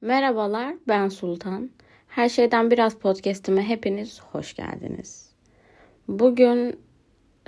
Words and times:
Merhabalar, 0.00 0.74
ben 0.88 1.08
Sultan. 1.08 1.70
Her 2.08 2.28
şeyden 2.28 2.70
biraz 2.70 2.94
podcast'ime 2.94 3.62
hepiniz 3.62 4.20
hoş 4.32 4.54
geldiniz. 4.54 5.30
Bugün 6.08 6.80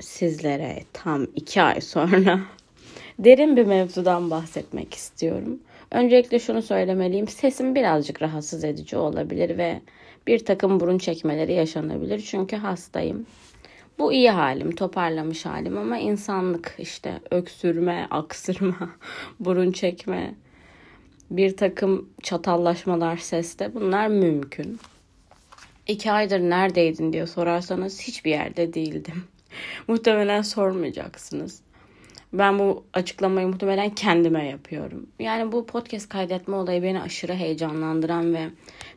sizlere 0.01 0.83
tam 0.93 1.27
iki 1.35 1.63
ay 1.63 1.81
sonra 1.81 2.41
derin 3.19 3.57
bir 3.57 3.65
mevzudan 3.65 4.31
bahsetmek 4.31 4.95
istiyorum. 4.95 5.61
Öncelikle 5.91 6.39
şunu 6.39 6.63
söylemeliyim. 6.63 7.29
Sesim 7.29 7.75
birazcık 7.75 8.23
rahatsız 8.23 8.65
edici 8.65 8.97
olabilir 8.97 9.59
ve 9.59 9.81
bir 10.27 10.39
takım 10.45 10.81
burun 10.81 10.99
çekmeleri 10.99 11.53
yaşanabilir. 11.53 12.21
Çünkü 12.21 12.57
hastayım. 12.57 13.27
Bu 13.99 14.13
iyi 14.13 14.31
halim, 14.31 14.75
toparlamış 14.75 15.47
halim 15.47 15.79
ama 15.79 15.99
insanlık 15.99 16.75
işte 16.79 17.21
öksürme, 17.31 18.07
aksırma, 18.11 18.91
burun 19.41 19.73
çekme, 19.73 20.35
bir 21.31 21.57
takım 21.57 22.09
çatallaşmalar 22.23 23.17
seste 23.17 23.75
bunlar 23.75 24.09
mümkün. 24.09 24.79
İki 25.87 26.13
aydır 26.13 26.41
neredeydin 26.41 27.13
diye 27.13 27.27
sorarsanız 27.27 28.01
hiçbir 28.01 28.31
yerde 28.31 28.75
değildim. 28.75 29.25
muhtemelen 29.89 30.43
sormayacaksınız. 30.43 31.63
Ben 32.33 32.59
bu 32.59 32.85
açıklamayı 32.93 33.47
muhtemelen 33.47 33.91
kendime 33.91 34.49
yapıyorum. 34.49 35.07
Yani 35.19 35.53
bu 35.53 35.67
podcast 35.67 36.09
kaydetme 36.09 36.57
olayı 36.57 36.83
beni 36.83 37.01
aşırı 37.01 37.35
heyecanlandıran 37.35 38.35
ve 38.35 38.49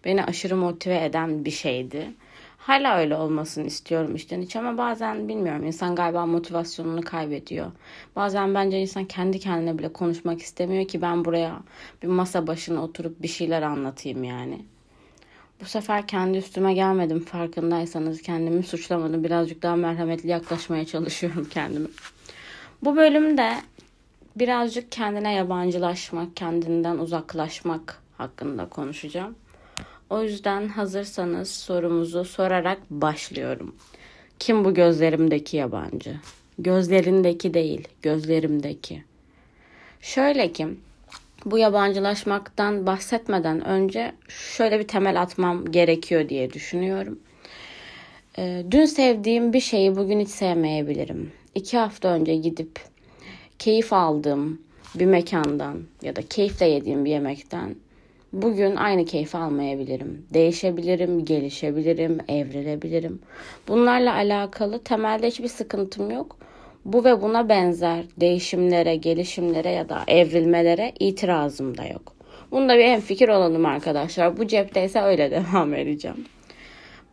beni 0.06 0.24
aşırı 0.24 0.56
motive 0.56 1.06
eden 1.06 1.46
bir 1.46 1.52
şeydi. 1.52 2.12
Hala 2.62 2.98
öyle 2.98 3.16
olmasını 3.16 3.68
istiyorum 3.68 4.16
içten 4.16 4.42
iç 4.42 4.56
ama 4.56 4.78
bazen 4.78 5.28
bilmiyorum 5.28 5.66
insan 5.66 5.96
galiba 5.96 6.26
motivasyonunu 6.26 7.02
kaybediyor. 7.02 7.72
Bazen 8.16 8.56
bence 8.56 8.80
insan 8.82 9.06
kendi 9.06 9.40
kendine 9.40 9.78
bile 9.78 9.94
konuşmak 9.94 10.42
istemiyor 10.42 10.88
ki 10.88 11.02
ben 11.02 11.26
buraya 11.26 11.60
bir 12.04 12.08
masa 12.08 12.48
başına 12.48 12.84
oturup 12.84 13.22
bir 13.22 13.28
şeyler 13.28 13.62
anlatayım 13.62 14.24
yani. 14.24 14.66
Bu 15.62 15.66
sefer 15.66 16.08
kendi 16.08 16.38
üstüme 16.38 16.74
gelmedim 16.74 17.20
farkındaysanız 17.20 18.22
kendimi 18.22 18.64
suçlamadım. 18.64 19.24
Birazcık 19.24 19.64
daha 19.64 19.76
merhametli 19.76 20.30
yaklaşmaya 20.30 20.86
çalışıyorum 20.86 21.48
kendime. 21.50 21.88
Bu 22.84 22.96
bölümde 22.96 23.56
birazcık 24.36 24.92
kendine 24.92 25.34
yabancılaşmak, 25.34 26.36
kendinden 26.36 26.98
uzaklaşmak 26.98 28.02
hakkında 28.18 28.70
konuşacağım. 28.70 29.36
O 30.12 30.24
yüzden 30.24 30.68
hazırsanız 30.68 31.52
sorumuzu 31.52 32.26
sorarak 32.26 32.78
başlıyorum. 32.90 33.76
Kim 34.40 34.66
bu 34.66 34.74
gözlerimdeki 34.74 35.58
yabancı? 35.58 36.16
Gözlerindeki 36.60 37.54
değil, 37.54 37.88
gözlerimdeki. 38.02 39.04
Şöyle 40.02 40.52
ki 40.52 40.68
bu 41.46 41.58
yabancılaşmaktan 41.58 42.86
bahsetmeden 42.86 43.66
önce 43.66 44.12
şöyle 44.28 44.80
bir 44.80 44.88
temel 44.88 45.22
atmam 45.22 45.72
gerekiyor 45.72 46.30
diye 46.30 46.54
düşünüyorum. 46.54 47.20
Ee, 48.38 48.64
dün 48.72 48.86
sevdiğim 48.86 49.54
bir 49.54 49.62
şeyi 49.62 49.96
bugün 49.96 50.20
hiç 50.20 50.30
sevmeyebilirim. 50.30 51.32
İki 51.56 51.78
hafta 51.78 52.08
önce 52.08 52.36
gidip 52.36 52.80
keyif 53.60 53.94
aldığım 53.94 54.62
bir 54.96 55.06
mekandan 55.06 55.78
ya 56.02 56.16
da 56.16 56.22
keyifle 56.22 56.66
yediğim 56.66 57.06
bir 57.06 57.10
yemekten 57.10 57.76
Bugün 58.34 58.76
aynı 58.76 59.06
keyfi 59.06 59.38
almayabilirim. 59.38 60.26
Değişebilirim, 60.34 61.26
gelişebilirim, 61.26 62.18
evrilebilirim. 62.28 63.20
Bunlarla 63.68 64.14
alakalı 64.14 64.84
temelde 64.84 65.28
hiçbir 65.28 65.48
sıkıntım 65.48 66.12
yok. 66.12 66.38
Bu 66.86 67.04
ve 67.04 67.22
buna 67.22 67.50
benzer 67.50 68.06
değişimlere, 68.18 68.96
gelişimlere 68.96 69.70
ya 69.70 69.90
da 69.90 70.04
evrilmelere 70.08 70.94
itirazım 71.00 71.78
da 71.78 71.86
yok. 71.86 72.14
Bunda 72.52 72.78
bir 72.78 72.84
en 72.84 73.02
fikir 73.02 73.30
olalım 73.30 73.66
arkadaşlar. 73.66 74.38
Bu 74.38 74.48
cepteyse 74.48 75.02
öyle 75.02 75.32
devam 75.54 75.74
edeceğim. 75.74 76.26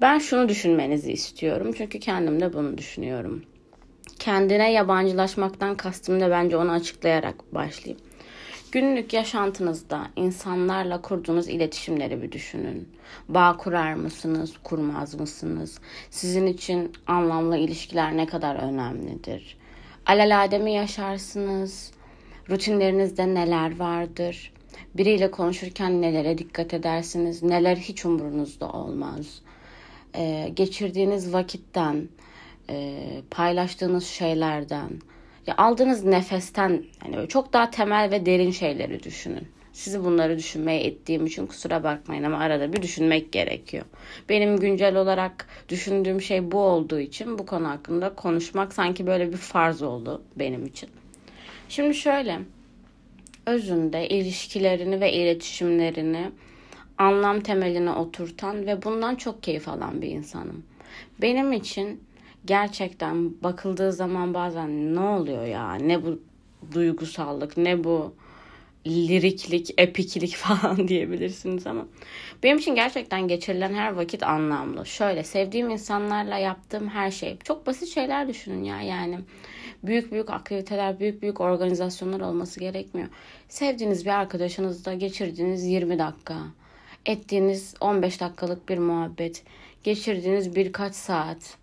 Ben 0.01 0.19
şunu 0.19 0.49
düşünmenizi 0.49 1.13
istiyorum. 1.13 1.73
Çünkü 1.77 2.01
kendim 2.01 2.41
de 2.41 2.53
bunu 2.53 2.79
düşünüyorum. 2.79 3.43
Kendine 4.19 4.73
yabancılaşmaktan 4.73 5.75
kastım 5.75 6.21
da 6.21 6.31
bence 6.31 6.57
onu 6.57 6.71
açıklayarak 6.71 7.55
başlayayım. 7.55 8.08
Günlük 8.73 9.13
yaşantınızda 9.13 10.07
insanlarla 10.17 11.03
kurduğunuz 11.03 11.49
iletişimleri 11.49 12.23
bir 12.23 12.33
düşünün. 12.33 12.89
Bağ 13.29 13.57
kurar 13.57 13.95
mısınız, 13.95 14.55
kurmaz 14.65 15.15
mısınız? 15.15 15.79
Sizin 16.11 16.47
için 16.47 16.93
anlamlı 17.07 17.57
ilişkiler 17.57 18.17
ne 18.17 18.27
kadar 18.27 18.57
önemlidir? 18.57 19.57
Alelade 20.07 20.59
mi 20.59 20.73
yaşarsınız? 20.73 21.93
Rutinlerinizde 22.51 23.35
neler 23.35 23.79
vardır? 23.79 24.53
Biriyle 24.95 25.31
konuşurken 25.31 26.03
nelere 26.03 26.39
dikkat 26.39 26.75
edersiniz? 26.75 27.43
Neler 27.43 27.77
hiç 27.77 28.05
umurunuzda 28.05 28.73
olmaz? 28.73 29.43
Ee, 30.15 30.51
geçirdiğiniz 30.55 31.33
vakitten, 31.33 32.09
e, 32.71 32.99
paylaştığınız 33.31 34.07
şeylerden, 34.07 34.91
ya 35.49 35.55
aldığınız 35.57 36.05
nefesten 36.05 36.85
yani 37.05 37.29
çok 37.29 37.53
daha 37.53 37.71
temel 37.71 38.11
ve 38.11 38.27
derin 38.27 38.51
şeyleri 38.51 39.03
düşünün. 39.03 39.49
Sizi 39.73 40.05
bunları 40.05 40.39
düşünmeye 40.39 40.85
ettiğim 40.85 41.27
için 41.27 41.47
kusura 41.47 41.85
bakmayın 41.85 42.23
ama 42.23 42.39
arada 42.39 42.73
bir 42.73 42.83
düşünmek 42.83 43.33
gerekiyor. 43.33 43.85
Benim 44.29 44.57
güncel 44.57 44.97
olarak 44.97 45.47
düşündüğüm 45.69 46.23
şey 46.23 46.53
bu 46.53 46.59
olduğu 46.59 47.01
için 47.01 47.39
bu 47.39 47.47
konu 47.47 47.69
hakkında 47.69 48.15
konuşmak 48.15 48.73
sanki 48.73 49.07
böyle 49.07 49.33
bir 49.33 49.37
farz 49.37 49.83
oldu 49.83 50.23
benim 50.37 50.67
için. 50.67 50.89
Şimdi 51.69 51.95
şöyle 51.95 52.39
özünde 53.47 54.09
ilişkilerini 54.09 55.01
ve 55.01 55.13
iletişimlerini 55.13 56.31
anlam 56.99 57.41
temeline 57.41 57.91
oturtan 57.91 58.67
ve 58.67 58.83
bundan 58.83 59.15
çok 59.15 59.43
keyif 59.43 59.69
alan 59.69 60.03
bir 60.03 60.09
insanım. 60.09 60.65
Benim 61.23 61.53
için 61.53 62.01
gerçekten 62.49 63.43
bakıldığı 63.43 63.93
zaman 63.93 64.35
bazen 64.35 64.95
ne 64.95 65.01
oluyor 65.01 65.47
ya 65.47 65.75
ne 65.75 66.05
bu 66.05 66.21
duygusallık 66.75 67.57
ne 67.57 67.85
bu 67.85 68.15
liriklik, 68.87 69.75
epiklik 69.79 70.37
falan 70.37 70.89
diyebilirsiniz 70.89 71.67
ama 71.67 71.87
benim 72.43 72.59
için 72.59 72.75
gerçekten 72.75 73.29
geçirilen 73.29 73.75
her 73.75 73.93
vakit 73.93 74.23
anlamlı. 74.23 74.87
Şöyle 74.87 75.25
sevdiğim 75.25 75.71
insanlarla 75.71 76.39
yaptığım 76.39 76.89
her 76.89 77.11
şey. 77.11 77.39
Çok 77.45 77.67
basit 77.67 77.89
şeyler 77.89 78.29
düşünün 78.29 78.65
ya 78.65 78.83
yani. 78.83 79.19
Büyük 79.83 80.13
büyük 80.13 80.31
aktiviteler, 80.31 81.01
büyük 81.01 81.23
büyük 81.23 81.41
organizasyonlar 81.41 82.21
olması 82.21 82.61
gerekmiyor. 82.61 83.09
Sevdiğiniz 83.49 84.05
bir 84.05 84.11
arkadaşınızla 84.11 84.95
geçirdiğiniz 84.95 85.67
20 85.67 85.99
dakika, 85.99 86.37
ettiğiniz 87.07 87.75
15 87.81 88.21
dakikalık 88.21 88.69
bir 88.69 88.79
muhabbet, 88.79 89.43
geçirdiğiniz 89.85 90.57
birkaç 90.57 90.95
saat, 90.95 91.59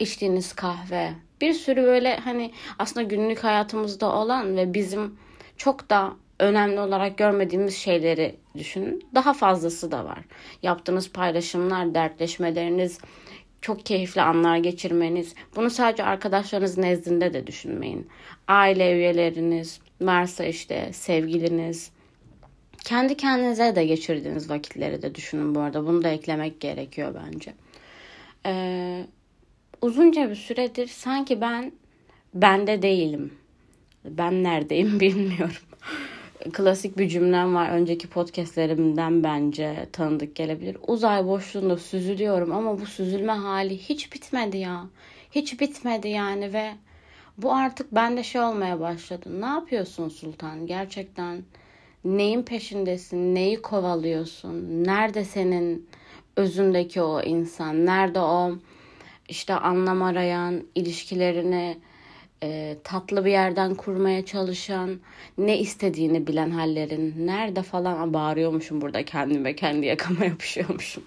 içtiğiniz 0.00 0.52
kahve. 0.52 1.12
Bir 1.40 1.52
sürü 1.52 1.82
böyle 1.82 2.16
hani 2.16 2.52
aslında 2.78 3.06
günlük 3.06 3.44
hayatımızda 3.44 4.12
olan 4.12 4.56
ve 4.56 4.74
bizim 4.74 5.18
çok 5.56 5.90
da 5.90 6.12
önemli 6.38 6.80
olarak 6.80 7.18
görmediğimiz 7.18 7.76
şeyleri 7.76 8.36
düşünün. 8.58 9.04
Daha 9.14 9.32
fazlası 9.32 9.90
da 9.90 10.04
var. 10.04 10.18
Yaptığınız 10.62 11.12
paylaşımlar, 11.12 11.94
dertleşmeleriniz, 11.94 12.98
çok 13.60 13.86
keyifli 13.86 14.22
anlar 14.22 14.56
geçirmeniz. 14.56 15.34
Bunu 15.56 15.70
sadece 15.70 16.04
arkadaşlarınız 16.04 16.78
nezdinde 16.78 17.32
de 17.32 17.46
düşünmeyin. 17.46 18.08
Aile 18.48 18.92
üyeleriniz, 18.92 19.80
varsa 20.00 20.44
işte 20.44 20.92
sevgiliniz, 20.92 21.90
kendi 22.84 23.16
kendinize 23.16 23.76
de 23.76 23.84
geçirdiğiniz 23.84 24.50
vakitleri 24.50 25.02
de 25.02 25.14
düşünün 25.14 25.54
bu 25.54 25.60
arada. 25.60 25.86
Bunu 25.86 26.02
da 26.02 26.08
eklemek 26.08 26.60
gerekiyor 26.60 27.14
bence. 27.26 27.54
Ee, 28.46 29.06
uzunca 29.82 30.30
bir 30.30 30.34
süredir 30.34 30.86
sanki 30.86 31.40
ben 31.40 31.72
bende 32.34 32.82
değilim. 32.82 33.32
Ben 34.04 34.44
neredeyim 34.44 35.00
bilmiyorum. 35.00 35.62
Klasik 36.52 36.98
bir 36.98 37.08
cümlem 37.08 37.54
var 37.54 37.70
önceki 37.70 38.08
podcastlerimden 38.08 39.24
bence 39.24 39.86
tanıdık 39.92 40.34
gelebilir. 40.34 40.76
Uzay 40.86 41.26
boşluğunda 41.26 41.76
süzülüyorum 41.76 42.52
ama 42.52 42.80
bu 42.80 42.86
süzülme 42.86 43.32
hali 43.32 43.78
hiç 43.78 44.12
bitmedi 44.12 44.56
ya. 44.56 44.86
Hiç 45.30 45.60
bitmedi 45.60 46.08
yani 46.08 46.52
ve 46.52 46.70
bu 47.38 47.54
artık 47.54 47.94
bende 47.94 48.22
şey 48.22 48.40
olmaya 48.40 48.80
başladı. 48.80 49.40
Ne 49.40 49.46
yapıyorsun 49.46 50.08
Sultan? 50.08 50.66
Gerçekten 50.66 51.42
neyin 52.04 52.42
peşindesin? 52.42 53.34
Neyi 53.34 53.62
kovalıyorsun? 53.62 54.84
Nerede 54.84 55.24
senin 55.24 55.88
özündeki 56.36 57.02
o 57.02 57.22
insan? 57.22 57.86
Nerede 57.86 58.20
o 58.20 58.52
işte 59.30 59.54
anlam 59.54 60.02
arayan, 60.02 60.64
ilişkilerini 60.74 61.76
e, 62.42 62.76
tatlı 62.84 63.24
bir 63.24 63.30
yerden 63.30 63.74
kurmaya 63.74 64.24
çalışan, 64.26 65.00
ne 65.38 65.58
istediğini 65.58 66.26
bilen 66.26 66.50
hallerin 66.50 67.26
nerede 67.26 67.62
falan 67.62 68.14
bağırıyormuşum 68.14 68.80
burada 68.80 69.04
kendime, 69.04 69.56
kendi 69.56 69.86
yakama 69.86 70.24
yapışıyormuşum. 70.32 71.04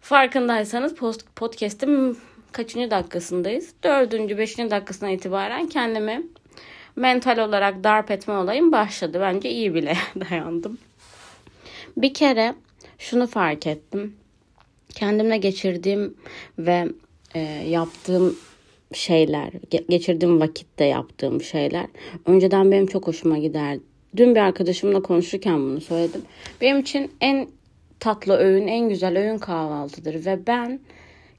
Farkındaysanız 0.00 0.94
post, 0.94 1.36
podcast'im 1.36 2.16
kaçıncı 2.52 2.90
dakikasındayız? 2.90 3.74
Dördüncü, 3.84 4.38
beşinci 4.38 4.70
dakikasından 4.70 5.12
itibaren 5.12 5.66
kendimi 5.66 6.22
mental 6.96 7.38
olarak 7.38 7.84
darp 7.84 8.10
etme 8.10 8.34
olayım 8.34 8.72
başladı. 8.72 9.18
Bence 9.20 9.50
iyi 9.50 9.74
bile 9.74 9.96
dayandım. 10.30 10.78
Bir 11.96 12.14
kere 12.14 12.54
şunu 12.98 13.26
fark 13.26 13.66
ettim. 13.66 14.16
Kendimle 14.94 15.36
geçirdiğim 15.36 16.14
ve 16.58 16.88
e, 17.34 17.40
yaptığım 17.68 18.36
şeyler, 18.92 19.50
geçirdiğim 19.88 20.40
vakitte 20.40 20.84
yaptığım 20.84 21.42
şeyler 21.42 21.86
önceden 22.26 22.70
benim 22.70 22.86
çok 22.86 23.06
hoşuma 23.06 23.38
giderdi. 23.38 23.80
Dün 24.16 24.34
bir 24.34 24.40
arkadaşımla 24.40 25.02
konuşurken 25.02 25.58
bunu 25.58 25.80
söyledim. 25.80 26.22
Benim 26.60 26.78
için 26.78 27.10
en 27.20 27.48
tatlı 28.00 28.36
öğün, 28.36 28.66
en 28.66 28.88
güzel 28.88 29.18
öğün 29.18 29.38
kahvaltıdır 29.38 30.26
ve 30.26 30.46
ben 30.46 30.80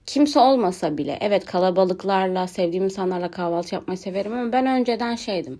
kimse 0.05 0.39
olmasa 0.39 0.97
bile 0.97 1.17
evet 1.21 1.45
kalabalıklarla, 1.45 2.47
sevdiğim 2.47 2.83
insanlarla 2.83 3.31
kahvaltı 3.31 3.75
yapmayı 3.75 3.97
severim 3.97 4.33
ama 4.33 4.51
ben 4.51 4.65
önceden 4.65 5.15
şeydim 5.15 5.59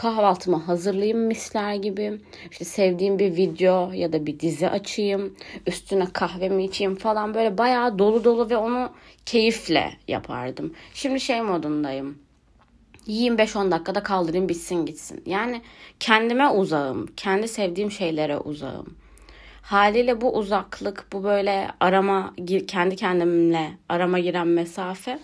kahvaltımı 0.00 0.56
hazırlayayım 0.56 1.18
misler 1.18 1.74
gibi. 1.74 2.20
İşte 2.50 2.64
sevdiğim 2.64 3.18
bir 3.18 3.36
video 3.36 3.92
ya 3.92 4.12
da 4.12 4.26
bir 4.26 4.40
dizi 4.40 4.68
açayım. 4.68 5.36
Üstüne 5.66 6.06
kahvemi 6.12 6.64
içeyim 6.64 6.96
falan 6.96 7.34
böyle 7.34 7.58
bayağı 7.58 7.98
dolu 7.98 8.24
dolu 8.24 8.50
ve 8.50 8.56
onu 8.56 8.92
keyifle 9.26 9.92
yapardım. 10.08 10.74
Şimdi 10.94 11.20
şey 11.20 11.42
modundayım. 11.42 12.18
Yiyeyim 13.06 13.36
5-10 13.36 13.70
dakikada 13.70 14.02
kaldırayım 14.02 14.48
bitsin 14.48 14.86
gitsin. 14.86 15.22
Yani 15.26 15.62
kendime 16.00 16.48
uzağım. 16.48 17.06
Kendi 17.16 17.48
sevdiğim 17.48 17.90
şeylere 17.90 18.38
uzağım. 18.38 18.96
Haliyle 19.62 20.20
bu 20.20 20.36
uzaklık, 20.36 21.06
bu 21.12 21.24
böyle 21.24 21.68
arama, 21.80 22.34
kendi 22.66 22.96
kendimle 22.96 23.70
arama 23.88 24.18
giren 24.18 24.48
mesafe 24.48 25.18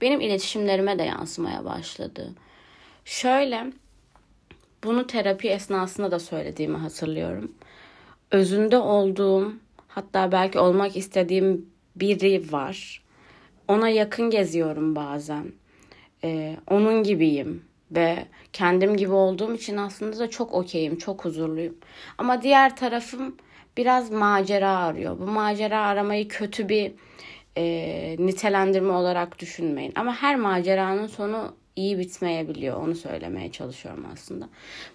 benim 0.00 0.20
iletişimlerime 0.20 0.98
de 0.98 1.02
yansımaya 1.02 1.64
başladı. 1.64 2.34
Şöyle 3.04 3.72
bunu 4.84 5.06
terapi 5.06 5.48
esnasında 5.48 6.10
da 6.10 6.18
söylediğimi 6.18 6.76
hatırlıyorum. 6.76 7.54
Özünde 8.30 8.78
olduğum, 8.78 9.52
hatta 9.88 10.32
belki 10.32 10.58
olmak 10.58 10.96
istediğim 10.96 11.66
biri 11.96 12.52
var. 12.52 13.02
Ona 13.68 13.88
yakın 13.88 14.30
geziyorum 14.30 14.96
bazen. 14.96 15.52
Ee, 16.24 16.56
onun 16.70 17.02
gibiyim 17.02 17.64
ve 17.90 18.26
kendim 18.52 18.96
gibi 18.96 19.12
olduğum 19.12 19.54
için 19.54 19.76
aslında 19.76 20.18
da 20.18 20.30
çok 20.30 20.54
okeyim, 20.54 20.98
çok 20.98 21.24
huzurluyum. 21.24 21.76
Ama 22.18 22.42
diğer 22.42 22.76
tarafım 22.76 23.36
biraz 23.76 24.10
macera 24.10 24.76
arıyor. 24.76 25.18
Bu 25.18 25.26
macera 25.26 25.80
aramayı 25.80 26.28
kötü 26.28 26.68
bir 26.68 26.92
e, 27.56 28.16
nitelendirme 28.18 28.92
olarak 28.92 29.38
düşünmeyin. 29.38 29.92
Ama 29.96 30.14
her 30.14 30.36
maceranın 30.36 31.06
sonu 31.06 31.54
iyi 31.76 31.98
bitmeyebiliyor. 31.98 32.76
Onu 32.76 32.94
söylemeye 32.94 33.52
çalışıyorum 33.52 34.06
aslında. 34.12 34.48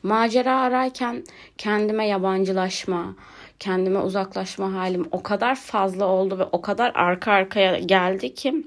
Macera 0.03 0.59
ararken 0.59 1.23
kendime 1.57 2.07
yabancılaşma, 2.07 3.15
kendime 3.59 3.99
uzaklaşma 3.99 4.73
halim 4.73 5.07
o 5.11 5.23
kadar 5.23 5.55
fazla 5.55 6.05
oldu 6.05 6.39
ve 6.39 6.43
o 6.43 6.61
kadar 6.61 6.91
arka 6.95 7.31
arkaya 7.31 7.79
geldi 7.79 8.33
ki 8.33 8.65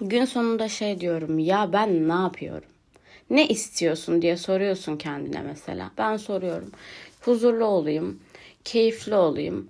gün 0.00 0.24
sonunda 0.24 0.68
şey 0.68 1.00
diyorum 1.00 1.38
ya 1.38 1.72
ben 1.72 2.08
ne 2.08 2.12
yapıyorum? 2.12 2.68
Ne 3.30 3.48
istiyorsun 3.48 4.22
diye 4.22 4.36
soruyorsun 4.36 4.96
kendine 4.96 5.42
mesela. 5.42 5.90
Ben 5.98 6.16
soruyorum. 6.16 6.70
Huzurlu 7.20 7.64
olayım, 7.64 8.20
keyifli 8.64 9.14
olayım, 9.14 9.68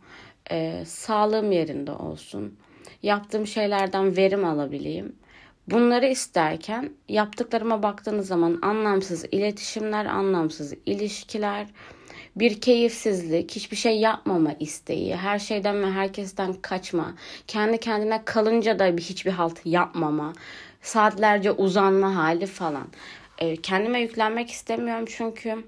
e, 0.51 0.85
sağlığım 0.87 1.53
yerinde 1.53 1.93
olsun, 1.93 2.59
yaptığım 3.03 3.47
şeylerden 3.47 4.17
verim 4.17 4.45
alabileyim 4.45 5.17
Bunları 5.71 6.07
isterken 6.07 6.91
yaptıklarıma 7.09 7.83
baktığınız 7.83 8.27
zaman 8.27 8.59
anlamsız 8.63 9.25
iletişimler, 9.33 10.07
anlamsız 10.07 10.75
ilişkiler, 10.87 11.67
bir 12.37 12.61
keyifsizlik, 12.61 13.51
hiçbir 13.51 13.77
şey 13.77 13.99
yapmama 14.01 14.53
isteği, 14.61 15.17
her 15.17 15.39
şeyden 15.39 15.83
ve 15.83 15.91
herkesten 15.91 16.53
kaçma, 16.53 17.15
kendi 17.47 17.81
kendine 17.81 18.25
kalınca 18.25 18.79
da 18.79 18.97
bir 18.97 19.03
hiçbir 19.03 19.31
halt 19.31 19.61
yapmama, 19.65 20.33
saatlerce 20.83 21.53
uzanma 21.53 22.17
hali 22.17 22.47
falan. 22.47 22.89
E, 23.39 23.57
kendime 23.57 24.01
yüklenmek 24.01 24.51
istemiyorum 24.51 25.05
çünkü 25.09 25.65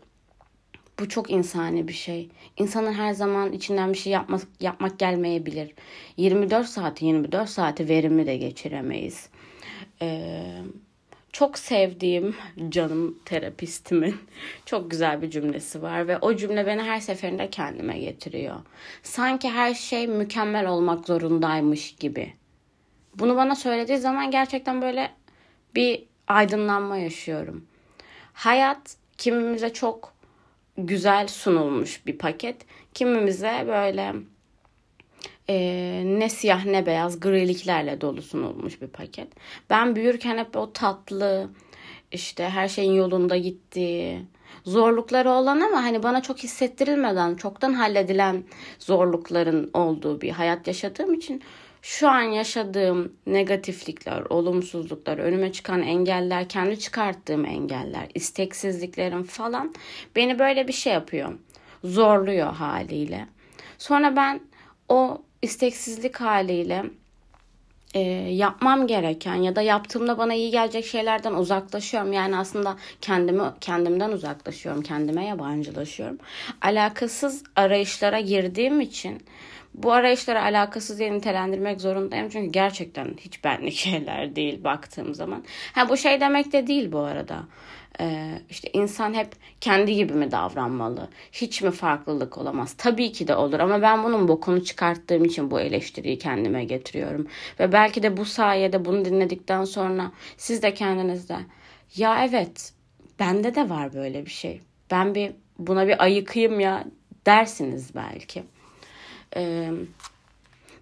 bu 1.00 1.08
çok 1.08 1.31
insani 1.31 1.88
bir 1.88 1.93
şey. 1.93 2.28
İnsanın 2.56 2.93
her 2.93 3.12
zaman 3.12 3.52
içinden 3.52 3.93
bir 3.93 3.98
şey 3.98 4.12
yapmak, 4.12 4.43
yapmak 4.60 4.98
gelmeyebilir. 4.98 5.75
24 6.16 6.66
saati 6.66 7.04
24 7.04 7.48
saati 7.48 7.88
verimli 7.88 8.26
de 8.26 8.37
geçiremeyiz. 8.37 9.28
Ee, 10.02 10.62
çok 11.32 11.58
sevdiğim 11.58 12.37
canım 12.69 13.19
terapistimin 13.25 14.16
çok 14.66 14.90
güzel 14.90 15.22
bir 15.22 15.31
cümlesi 15.31 15.82
var 15.82 16.08
ve 16.08 16.19
o 16.19 16.37
cümle 16.37 16.66
beni 16.66 16.82
her 16.82 17.00
seferinde 17.00 17.50
kendime 17.50 17.98
getiriyor. 17.98 18.56
Sanki 19.02 19.50
her 19.50 19.75
şey 19.75 20.06
mükemmel 20.06 20.66
olmak 20.66 21.06
zorundaymış 21.06 21.94
gibi. 21.94 22.32
Bunu 23.14 23.37
bana 23.37 23.54
söylediği 23.54 23.98
zaman 23.98 24.31
gerçekten 24.31 24.82
böyle 24.82 25.10
bir 25.75 26.04
aydınlanma 26.28 26.96
yaşıyorum. 26.96 27.66
Hayat 28.32 28.96
kimimize 29.19 29.72
çok 29.72 30.12
güzel 30.78 31.28
sunulmuş 31.28 32.06
bir 32.06 32.19
paket, 32.19 32.56
kimimize 32.94 33.64
böyle 33.66 34.14
e, 35.48 36.02
ne 36.06 36.28
siyah 36.28 36.64
ne 36.64 36.87
beyaz 36.87 37.20
griliklerle 37.20 38.00
dolu 38.00 38.22
sunulmuş 38.22 38.82
bir 38.82 38.88
paket. 38.88 39.28
Ben 39.70 39.96
büyürken 39.96 40.38
hep 40.38 40.56
o 40.56 40.72
tatlı 40.72 41.50
işte 42.12 42.48
her 42.48 42.69
şeyin 42.69 42.93
yolunda 42.93 43.37
gittiği 43.37 44.22
zorlukları 44.64 45.31
olan 45.31 45.60
ama 45.60 45.82
hani 45.82 46.02
bana 46.02 46.22
çok 46.22 46.38
hissettirilmeden 46.38 47.34
çoktan 47.34 47.72
halledilen 47.72 48.44
zorlukların 48.78 49.70
olduğu 49.75 50.20
bir 50.20 50.31
hayat 50.31 50.66
yaşadığım 50.66 51.14
için 51.14 51.43
şu 51.82 52.08
an 52.08 52.22
yaşadığım 52.22 53.12
negatiflikler, 53.26 54.20
olumsuzluklar, 54.20 55.19
önüme 55.19 55.52
çıkan 55.52 55.82
engeller, 55.82 56.48
kendi 56.48 56.78
çıkarttığım 56.78 57.44
engeller, 57.44 58.08
isteksizliklerim 58.14 59.22
falan 59.22 59.75
beni 60.16 60.38
böyle 60.38 60.69
bir 60.69 60.72
şey 60.72 60.93
yapıyor. 60.93 61.32
Zorluyor 61.84 62.52
haliyle. 62.52 63.26
Sonra 63.78 64.16
ben 64.16 64.40
o 64.88 65.22
isteksizlik 65.43 66.21
haliyle 66.21 66.85
e, 67.94 68.00
yapmam 68.31 68.87
gereken 68.87 69.35
ya 69.35 69.56
da 69.56 69.62
yaptığımda 69.62 70.19
bana 70.19 70.35
iyi 70.35 70.50
gelecek 70.50 70.87
şeylerden 70.87 71.35
uzaklaşıyorum. 71.35 72.12
Yani 72.12 72.37
aslında 72.37 72.77
kendimi 73.00 73.43
kendimden 73.61 74.12
uzaklaşıyorum, 74.12 74.83
kendime 74.83 75.27
yabancılaşıyorum. 75.27 76.19
Alakasız 76.62 77.44
arayışlara 77.56 78.21
girdiğim 78.21 78.81
için 78.81 79.23
bu 79.75 79.93
arayışları 79.93 80.43
alakasız 80.43 80.99
diye 80.99 81.13
nitelendirmek 81.13 81.81
zorundayım. 81.81 82.29
Çünkü 82.29 82.53
gerçekten 82.53 83.08
hiç 83.20 83.44
benlik 83.44 83.75
şeyler 83.77 84.37
değil 84.37 84.65
baktığım 84.65 85.15
zaman. 85.15 85.44
Ha 85.72 85.89
bu 85.89 85.96
şey 85.96 86.20
demek 86.20 86.53
de 86.53 86.67
değil 86.67 86.93
bu 86.93 86.99
arada. 86.99 87.44
Ee, 88.00 88.43
işte 88.50 88.70
insan 88.72 89.15
hep 89.15 89.29
kendi 89.60 89.94
gibi 89.94 90.12
mi 90.12 90.31
davranmalı? 90.31 91.08
Hiç 91.32 91.62
mi 91.62 91.70
farklılık 91.70 92.38
olamaz? 92.38 92.74
Tabii 92.79 93.12
ki 93.12 93.29
de 93.29 93.36
olur 93.36 93.60
ama 93.60 93.82
ben 93.82 94.05
bunun 94.05 94.29
bokunu 94.29 94.65
çıkarttığım 94.65 95.24
için 95.24 95.50
bu 95.50 95.60
eleştiriyi 95.60 96.19
kendime 96.19 96.65
getiriyorum. 96.65 97.26
Ve 97.60 97.72
belki 97.72 98.03
de 98.03 98.17
bu 98.17 98.24
sayede 98.24 98.84
bunu 98.84 99.05
dinledikten 99.05 99.65
sonra 99.65 100.12
siz 100.36 100.62
de 100.62 100.74
kendinizde 100.74 101.36
ya 101.96 102.24
evet 102.24 102.72
bende 103.19 103.55
de 103.55 103.70
var 103.70 103.94
böyle 103.94 104.26
bir 104.26 104.31
şey. 104.31 104.60
Ben 104.91 105.15
bir 105.15 105.32
buna 105.58 105.88
bir 105.88 106.03
ayıkayım 106.03 106.60
ya 106.60 106.84
dersiniz 107.26 107.94
belki. 107.94 108.44
Ee, 109.36 109.70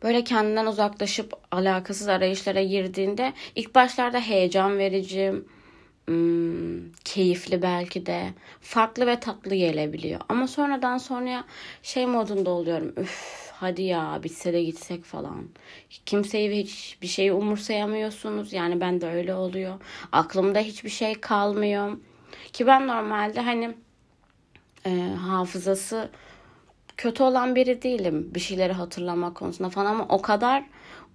böyle 0.02 0.24
kendinden 0.24 0.66
uzaklaşıp 0.66 1.32
alakasız 1.50 2.08
arayışlara 2.08 2.62
girdiğinde 2.62 3.32
ilk 3.54 3.74
başlarda 3.74 4.20
heyecan 4.20 4.78
verici, 4.78 5.32
hmm, 6.06 6.92
keyifli 7.04 7.62
belki 7.62 8.06
de 8.06 8.30
farklı 8.60 9.06
ve 9.06 9.20
tatlı 9.20 9.54
gelebiliyor. 9.54 10.20
Ama 10.28 10.46
sonradan 10.46 10.98
sonra 10.98 11.44
şey 11.82 12.06
modunda 12.06 12.50
oluyorum. 12.50 12.92
Üf 12.96 13.44
hadi 13.54 13.82
ya 13.82 14.20
bitse 14.22 14.52
de 14.52 14.62
gitsek 14.62 15.04
falan. 15.04 15.48
Kimseyi 16.06 16.50
ve 16.50 16.56
hiçbir 16.56 17.06
şeyi 17.06 17.32
umursayamıyorsunuz. 17.32 18.52
Yani 18.52 18.80
ben 18.80 19.00
de 19.00 19.06
öyle 19.06 19.34
oluyor. 19.34 19.80
Aklımda 20.12 20.58
hiçbir 20.58 20.90
şey 20.90 21.14
kalmıyor. 21.14 21.98
Ki 22.52 22.66
ben 22.66 22.86
normalde 22.86 23.40
hani 23.40 23.74
e, 24.86 24.90
hafızası 25.00 26.10
kötü 26.96 27.22
olan 27.22 27.54
biri 27.54 27.82
değilim. 27.82 28.30
Bir 28.34 28.40
şeyleri 28.40 28.72
hatırlamak 28.72 29.34
konusunda 29.34 29.70
falan 29.70 29.86
ama 29.86 30.06
o 30.08 30.22
kadar 30.22 30.64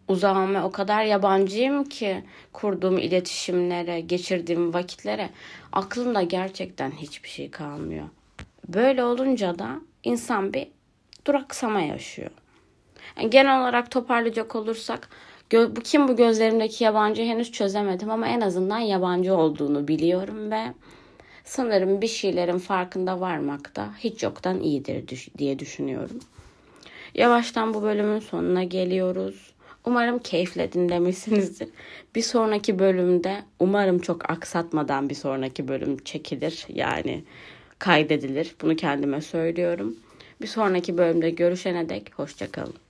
uzağım 0.09 0.55
ve 0.55 0.61
o 0.61 0.71
kadar 0.71 1.03
yabancıyım 1.03 1.83
ki 1.83 2.23
kurduğum 2.53 2.97
iletişimlere, 2.97 4.01
geçirdiğim 4.01 4.73
vakitlere 4.73 5.29
aklımda 5.71 6.21
gerçekten 6.21 6.91
hiçbir 6.91 7.29
şey 7.29 7.51
kalmıyor. 7.51 8.05
Böyle 8.67 9.03
olunca 9.03 9.59
da 9.59 9.81
insan 10.03 10.53
bir 10.53 10.67
duraksama 11.27 11.81
yaşıyor. 11.81 12.31
Yani 13.17 13.29
genel 13.29 13.61
olarak 13.61 13.91
toparlayacak 13.91 14.55
olursak 14.55 15.09
bu 15.51 15.81
kim 15.83 16.07
bu 16.07 16.15
gözlerimdeki 16.15 16.83
yabancı 16.83 17.21
henüz 17.23 17.51
çözemedim 17.51 18.09
ama 18.09 18.27
en 18.27 18.41
azından 18.41 18.79
yabancı 18.79 19.35
olduğunu 19.35 19.87
biliyorum 19.87 20.51
ve 20.51 20.73
sanırım 21.43 22.01
bir 22.01 22.07
şeylerin 22.07 22.57
farkında 22.57 23.19
varmak 23.19 23.75
da 23.75 23.89
hiç 23.99 24.23
yoktan 24.23 24.59
iyidir 24.59 25.27
diye 25.37 25.59
düşünüyorum. 25.59 26.19
Yavaştan 27.15 27.73
bu 27.73 27.83
bölümün 27.83 28.19
sonuna 28.19 28.63
geliyoruz. 28.63 29.53
Umarım 29.85 30.19
keyifle 30.19 30.71
dinlemişsinizdir. 30.73 31.69
Bir 32.15 32.21
sonraki 32.21 32.79
bölümde 32.79 33.43
umarım 33.59 33.99
çok 33.99 34.29
aksatmadan 34.29 35.09
bir 35.09 35.15
sonraki 35.15 35.67
bölüm 35.67 35.97
çekilir. 35.97 36.65
Yani 36.69 37.23
kaydedilir. 37.79 38.55
Bunu 38.61 38.75
kendime 38.75 39.21
söylüyorum. 39.21 39.95
Bir 40.41 40.47
sonraki 40.47 40.97
bölümde 40.97 41.29
görüşene 41.29 41.89
dek 41.89 42.11
hoşçakalın. 42.15 42.88